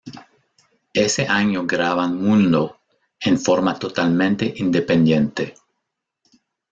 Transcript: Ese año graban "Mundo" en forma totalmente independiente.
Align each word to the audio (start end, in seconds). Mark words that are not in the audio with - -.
Ese 0.95 1.27
año 1.27 1.67
graban 1.67 2.19
"Mundo" 2.19 2.79
en 3.19 3.37
forma 3.37 3.77
totalmente 3.77 4.51
independiente. 4.57 5.53